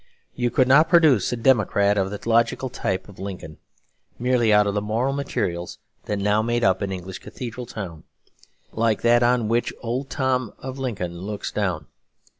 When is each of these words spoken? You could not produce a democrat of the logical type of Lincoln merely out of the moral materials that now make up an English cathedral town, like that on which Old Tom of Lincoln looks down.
You 0.33 0.49
could 0.49 0.67
not 0.67 0.89
produce 0.89 1.31
a 1.31 1.35
democrat 1.35 1.95
of 1.95 2.09
the 2.09 2.19
logical 2.27 2.69
type 2.69 3.07
of 3.07 3.19
Lincoln 3.19 3.57
merely 4.17 4.51
out 4.51 4.65
of 4.65 4.73
the 4.73 4.81
moral 4.81 5.13
materials 5.13 5.77
that 6.05 6.17
now 6.17 6.41
make 6.41 6.63
up 6.63 6.81
an 6.81 6.91
English 6.91 7.19
cathedral 7.19 7.67
town, 7.67 8.03
like 8.71 9.03
that 9.03 9.21
on 9.21 9.47
which 9.47 9.71
Old 9.83 10.09
Tom 10.09 10.53
of 10.57 10.79
Lincoln 10.79 11.19
looks 11.19 11.51
down. 11.51 11.85